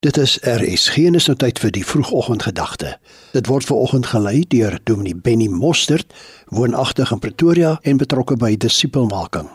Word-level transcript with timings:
Dit 0.00 0.16
is 0.16 0.38
RSG 0.40 0.96
en 0.96 1.14
is 1.18 1.24
nou 1.26 1.34
tyd 1.34 1.58
vir 1.58 1.72
die 1.74 1.82
vroegoggendgedagte. 1.82 2.92
Dit 3.34 3.48
word 3.50 3.64
veraloggend 3.66 4.06
gelei 4.06 4.44
deur 4.46 4.76
Dominee 4.86 5.18
Benny 5.18 5.48
Mostert, 5.50 6.14
woonagtig 6.54 7.10
in 7.10 7.18
Pretoria 7.18 7.72
en 7.82 7.98
betrokke 7.98 8.36
by 8.38 8.52
disipelmaking. 8.54 9.48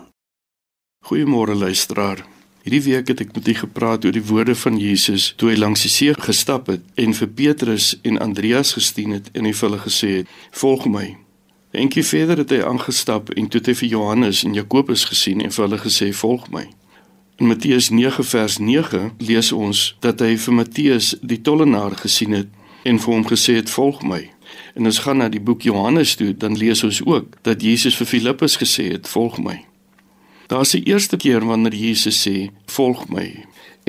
Goeiemôre 1.08 1.56
luisteraar. 1.56 2.26
Hierdie 2.60 2.82
week 2.90 3.08
het 3.08 3.24
ek 3.24 3.32
met 3.32 3.48
u 3.48 3.56
gepraat 3.62 4.04
oor 4.04 4.12
die 4.12 4.24
woorde 4.24 4.52
van 4.66 4.76
Jesus 4.76 5.30
toe 5.40 5.48
hy 5.54 5.56
langs 5.56 5.86
die 5.88 5.94
see 5.96 6.12
gestap 6.28 6.68
het 6.68 6.84
en 7.00 7.16
vir 7.16 7.32
Petrus 7.40 7.94
en 8.04 8.20
Andreas 8.20 8.76
gestuur 8.76 9.16
het 9.16 9.32
en 9.32 9.48
hy 9.48 9.56
vir 9.56 9.68
hulle 9.70 9.82
gesê 9.88 10.14
het: 10.20 10.38
"Volg 10.60 10.84
my." 10.92 11.16
Eendag 11.72 12.04
verder 12.04 12.44
het 12.44 12.52
hy 12.52 12.60
aangestap 12.60 13.32
en 13.32 13.48
toe 13.48 13.64
het 13.64 13.72
hy 13.72 13.80
vir 13.80 13.96
Johannes 13.96 14.44
en 14.44 14.60
Jakobus 14.60 15.08
gesien 15.08 15.40
en 15.40 15.56
vir 15.56 15.68
hulle 15.70 15.84
gesê: 15.88 16.12
"Volg 16.12 16.50
my." 16.52 16.68
In 17.36 17.46
Matteus 17.46 17.90
9 17.90 18.24
vers 18.24 18.58
9 18.58 19.12
lees 19.18 19.52
ons 19.52 19.78
dat 19.98 20.20
hy 20.22 20.36
vir 20.38 20.54
Matteus 20.54 21.08
die 21.18 21.40
tollenaar 21.42 21.96
gesien 21.98 22.36
het 22.36 22.52
en 22.86 23.00
vir 23.02 23.10
hom 23.10 23.24
gesê 23.26 23.56
het 23.58 23.72
volg 23.74 24.04
my. 24.06 24.20
En 24.78 24.86
as 24.86 25.00
gaan 25.02 25.18
na 25.18 25.26
die 25.26 25.42
boek 25.42 25.66
Johannes 25.66 26.14
toe, 26.14 26.30
dan 26.30 26.54
lees 26.54 26.84
ons 26.86 27.00
ook 27.02 27.34
dat 27.42 27.64
Jesus 27.66 27.98
vir 27.98 28.06
Filippus 28.06 28.54
gesê 28.60 28.86
het 28.92 29.10
volg 29.10 29.40
my. 29.42 29.56
Daar's 30.46 30.76
die 30.76 30.84
eerste 30.86 31.18
keer 31.18 31.42
wanneer 31.42 31.74
Jesus 31.74 32.22
sê 32.22 32.52
volg 32.70 33.08
my. 33.10 33.26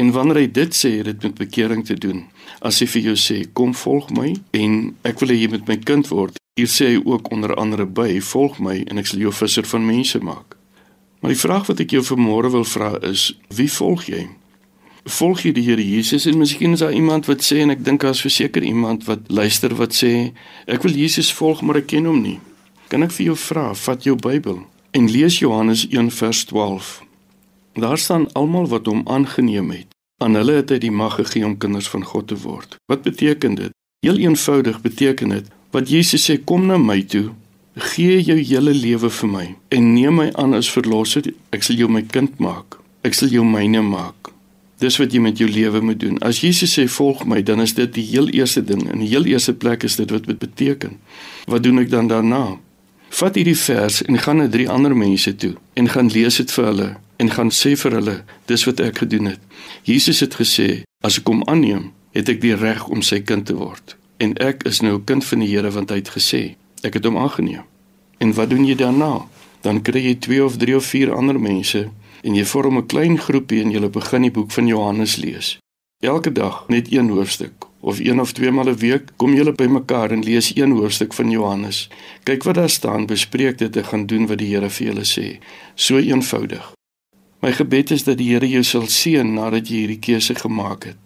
En 0.01 0.09
wanneer 0.17 0.41
hy 0.41 0.49
dit 0.49 0.73
sê, 0.73 0.95
het 1.03 1.11
dit 1.13 1.29
met 1.29 1.37
bekering 1.45 1.85
te 1.85 1.93
doen. 1.93 2.25
As 2.65 2.81
hy 2.81 2.89
vir 2.95 3.11
jou 3.11 3.17
sê 3.27 3.43
kom 3.53 3.77
volg 3.77 4.09
my 4.09 4.33
en 4.57 4.95
ek 5.05 5.21
wil 5.21 5.35
hê 5.35 5.43
jy 5.43 5.53
moet 5.53 5.69
my 5.69 5.77
kind 5.85 6.09
word. 6.09 6.41
Hier 6.57 6.71
sê 6.71 6.95
hy 6.95 6.99
ook 7.05 7.29
onder 7.35 7.53
andere 7.61 7.85
by 7.85 8.17
volg 8.25 8.57
my 8.57 8.79
en 8.89 8.97
ek 8.97 9.13
sal 9.13 9.21
jou 9.21 9.37
visser 9.45 9.69
van 9.69 9.85
mense 9.85 10.17
maak. 10.25 10.57
Maar 11.25 11.33
die 11.33 11.41
vraag 11.41 11.65
wat 11.65 11.79
ek 11.81 11.93
jou 11.95 12.03
vanmôre 12.05 12.51
wil 12.53 12.65
vra 12.69 12.91
is: 13.01 13.31
Wie 13.49 13.65
volg 13.73 14.03
jy? 14.05 14.27
Volg 15.09 15.39
jy 15.41 15.55
die 15.57 15.63
Here 15.65 15.81
Jesus? 15.81 16.27
En 16.29 16.37
miskien 16.37 16.75
is 16.77 16.83
daar 16.83 16.93
iemand 16.93 17.25
wat 17.25 17.41
sê 17.41 17.63
en 17.63 17.73
ek 17.73 17.81
dink 17.81 18.03
daar's 18.03 18.21
verseker 18.21 18.61
iemand 18.61 19.07
wat 19.09 19.23
luister 19.33 19.73
wat 19.79 19.97
sê: 19.97 20.11
Ek 20.69 20.85
wil 20.85 20.93
Jesus 20.93 21.31
volg, 21.33 21.63
maar 21.65 21.79
ek 21.81 21.87
ken 21.95 22.05
hom 22.05 22.19
nie. 22.21 22.35
Kan 22.93 23.01
ek 23.01 23.15
vir 23.15 23.31
jou 23.31 23.37
vra, 23.41 23.63
vat 23.73 24.05
jou 24.05 24.13
Bybel 24.21 24.59
en 24.93 25.09
lees 25.09 25.39
Johannes 25.41 25.87
1 25.89 26.11
vers 26.13 26.43
12. 26.51 26.91
Daar 27.81 27.97
staan 27.97 28.27
almal 28.37 28.69
wat 28.69 28.85
hom 28.85 29.01
aangeneem 29.09 29.73
het. 29.73 29.97
Aan 30.21 30.37
hulle 30.37 30.59
het 30.59 30.75
hy 30.75 30.77
die 30.85 30.93
mag 30.93 31.17
gegee 31.17 31.49
om 31.49 31.57
kinders 31.57 31.89
van 31.89 32.05
God 32.05 32.29
te 32.29 32.37
word. 32.45 32.77
Wat 32.85 33.01
beteken 33.01 33.57
dit? 33.63 33.73
Heel 34.05 34.21
eenvoudig 34.27 34.77
beteken 34.85 35.33
dit 35.39 35.49
wat 35.73 35.89
Jesus 35.89 36.29
sê: 36.29 36.37
Kom 36.37 36.69
na 36.69 36.77
my 36.77 37.01
toe 37.01 37.31
Gee 37.75 38.21
jou 38.23 38.37
hele 38.39 38.71
lewe 38.71 39.09
vir 39.11 39.27
my 39.29 39.45
en 39.75 39.87
neem 39.93 40.15
my 40.15 40.29
aan 40.39 40.55
as 40.55 40.69
verlosser. 40.71 41.25
Ek 41.51 41.65
sal 41.67 41.75
jou 41.75 41.89
my 41.91 42.05
kind 42.07 42.37
maak. 42.39 42.77
Ek 43.03 43.17
sal 43.17 43.33
jou 43.33 43.43
myne 43.43 43.81
maak. 43.83 44.31
Dis 44.79 44.95
wat 44.99 45.11
jy 45.11 45.19
met 45.23 45.39
jou 45.39 45.47
lewe 45.51 45.81
moet 45.83 45.99
doen. 45.99 46.15
As 46.23 46.39
Jesus 46.43 46.71
sê 46.75 46.85
volg 46.91 47.25
my, 47.27 47.41
dan 47.43 47.59
is 47.63 47.75
dit 47.75 47.91
die 47.95 48.05
heel 48.07 48.31
eerste 48.31 48.63
ding. 48.63 48.85
In 48.91 49.03
die 49.03 49.11
heel 49.11 49.27
eerste 49.27 49.53
plek 49.55 49.83
is 49.83 49.95
dit 49.99 50.11
wat 50.11 50.27
dit 50.27 50.39
beteken. 50.39 50.95
Wat 51.51 51.63
doen 51.63 51.83
ek 51.83 51.91
dan 51.91 52.07
daarna? 52.11 52.57
Vat 53.15 53.35
hierdie 53.35 53.57
vers 53.59 54.01
en 54.07 54.19
gaan 54.19 54.39
na 54.39 54.47
drie 54.51 54.67
ander 54.71 54.95
mense 54.95 55.35
toe 55.35 55.53
en 55.79 55.87
gaan 55.91 56.09
lees 56.11 56.39
dit 56.41 56.51
vir 56.51 56.65
hulle 56.71 56.89
en 57.23 57.31
gaan 57.31 57.51
sê 57.51 57.75
vir 57.79 57.99
hulle 57.99 58.15
dis 58.51 58.65
wat 58.67 58.81
ek 58.83 59.03
gedoen 59.03 59.31
het. 59.31 59.39
Jesus 59.87 60.19
het 60.23 60.35
gesê 60.35 60.83
as 61.03 61.19
ek 61.21 61.27
hom 61.31 61.43
aanneem, 61.51 61.91
het 62.15 62.31
ek 62.31 62.41
die 62.43 62.55
reg 62.55 62.87
om 62.91 63.03
sy 63.03 63.21
kind 63.23 63.47
te 63.47 63.55
word. 63.55 63.95
En 64.23 64.35
ek 64.43 64.63
is 64.67 64.81
nou 64.83 64.95
'n 64.97 65.05
kind 65.05 65.23
van 65.23 65.39
die 65.39 65.51
Here 65.51 65.71
want 65.71 65.91
hy 65.91 65.99
het 66.03 66.15
gesê 66.15 66.55
Ek 66.85 66.93
het 66.93 67.05
hom 67.07 67.17
aangeneem. 67.17 67.65
En 68.21 68.33
wat 68.37 68.49
doen 68.49 68.65
jy 68.65 68.75
daarna? 68.77 69.25
Dan 69.65 69.81
kry 69.81 70.03
jy 70.05 70.15
2 70.21 70.43
of 70.45 70.57
3 70.61 70.75
of 70.77 70.85
4 70.85 71.13
ander 71.13 71.39
mense 71.39 71.87
en 72.21 72.35
jy 72.35 72.45
vorm 72.45 72.77
'n 72.77 72.85
klein 72.85 73.17
groepie 73.17 73.61
en 73.61 73.71
jy 73.71 73.89
begin 73.89 74.21
die 74.21 74.31
boek 74.31 74.51
van 74.51 74.67
Johannes 74.67 75.15
lees. 75.15 75.57
Elke 76.03 76.31
dag 76.31 76.67
net 76.67 76.91
een 76.91 77.09
hoofstuk 77.09 77.65
of 77.79 77.99
een 77.99 78.19
of 78.19 78.31
twee 78.31 78.51
maal 78.51 78.69
'n 78.69 78.77
week 78.77 79.03
kom 79.15 79.33
julle 79.33 79.51
bymekaar 79.51 80.11
en 80.11 80.23
lees 80.23 80.55
een 80.55 80.71
hoofstuk 80.71 81.13
van 81.13 81.29
Johannes. 81.29 81.89
Kyk 82.23 82.43
wat 82.43 82.55
daar 82.55 82.69
staan, 82.69 83.05
bespreek 83.05 83.57
dit 83.57 83.75
en 83.75 83.85
gaan 83.85 84.05
doen 84.05 84.27
wat 84.27 84.37
die 84.37 84.55
Here 84.55 84.69
vir 84.69 84.87
julle 84.87 85.05
sê. 85.05 85.37
So 85.75 85.97
eenvoudig. 85.97 86.73
My 87.41 87.51
gebed 87.51 87.91
is 87.91 88.03
dat 88.03 88.17
die 88.17 88.33
Here 88.33 88.49
jou 88.49 88.63
sal 88.63 88.87
seën 88.87 89.33
nadat 89.33 89.67
jy 89.67 89.75
hierdie 89.75 89.99
keuse 89.99 90.35
gemaak 90.35 90.83
het. 90.83 90.97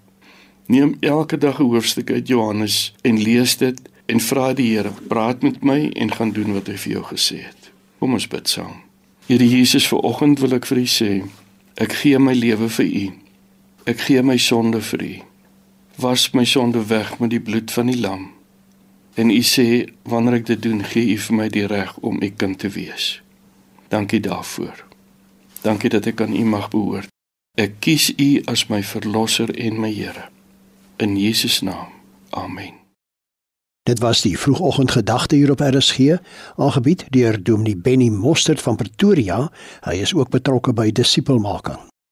Neem 0.66 0.98
elke 1.00 1.38
dag 1.38 1.60
'n 1.60 1.64
hoofstuk 1.64 2.12
uit 2.12 2.28
Johannes 2.28 2.94
en 3.02 3.22
lees 3.22 3.58
dit 3.58 3.80
en 4.10 4.20
vra 4.20 4.54
die 4.58 4.72
Here, 4.74 4.92
praat 5.08 5.44
met 5.46 5.64
my 5.64 5.90
en 5.96 6.12
gaan 6.12 6.32
doen 6.34 6.54
wat 6.56 6.70
hy 6.72 6.78
vir 6.82 6.94
jou 6.98 7.04
gesê 7.12 7.44
het. 7.46 7.70
Kom 8.02 8.16
ons 8.18 8.28
bid 8.32 8.50
saam. 8.50 8.82
Here 9.30 9.46
Jesus, 9.46 9.88
ver 9.88 10.02
oggend 10.08 10.42
wil 10.42 10.56
ek 10.58 10.66
vir 10.70 10.82
U 10.82 10.88
sê, 10.90 11.12
ek 11.78 11.94
gee 12.02 12.20
my 12.22 12.34
lewe 12.34 12.70
vir 12.80 12.90
U. 12.90 13.06
Ek 13.90 14.02
gee 14.08 14.24
my 14.26 14.38
sonde 14.42 14.82
vir 14.90 15.06
U. 15.06 15.14
Was 16.02 16.30
my 16.34 16.46
sonde 16.48 16.82
weg 16.90 17.18
met 17.20 17.34
die 17.36 17.44
bloed 17.44 17.72
van 17.76 17.92
die 17.92 18.00
lam. 18.00 18.30
En 19.20 19.30
U 19.30 19.42
sê, 19.46 19.86
wanneer 20.10 20.40
ek 20.40 20.50
dit 20.50 20.66
doen, 20.66 20.82
gee 20.82 21.14
U 21.14 21.20
vir 21.28 21.40
my 21.44 21.48
die 21.54 21.68
reg 21.70 21.94
om 22.02 22.22
U 22.24 22.32
kind 22.34 22.58
te 22.60 22.74
wees. 22.74 23.20
Dankie 23.94 24.24
daarvoor. 24.26 24.86
Dankie 25.62 25.94
dat 25.94 26.10
ek 26.10 26.26
aan 26.26 26.34
U 26.34 26.46
mag 26.50 26.70
behoort. 26.74 27.12
Ek 27.60 27.78
kies 27.84 28.10
U 28.16 28.30
as 28.50 28.70
my 28.72 28.82
verlosser 28.82 29.52
en 29.54 29.82
my 29.82 29.92
Here. 29.94 30.30
In 30.98 31.18
Jesus 31.20 31.62
naam. 31.62 31.92
Amen. 32.30 32.89
Dit 33.90 34.00
was 34.00 34.22
die 34.22 34.40
vroegoggendgedagte 34.40 35.36
hier 35.36 35.52
op 35.52 35.60
RSG, 35.60 36.20
aangebied 36.56 37.06
deur 37.10 37.44
Dominee 37.44 37.78
Benny 37.78 38.10
Mostert 38.10 38.62
van 38.62 38.76
Pretoria. 38.76 39.50
Hy 39.82 39.98
is 40.06 40.14
ook 40.14 40.30
betrokke 40.30 40.74
by 40.74 40.92
disipelmaking. 40.92 41.89